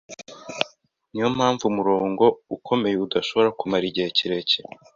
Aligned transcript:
Niyo 1.09 1.27
mpamvu 1.35 1.63
umurongo 1.71 2.25
ukomeye 2.55 2.95
udashobora 3.05 3.49
kumara 3.59 3.83
igihe 3.89 4.09
kirekire 4.17 4.69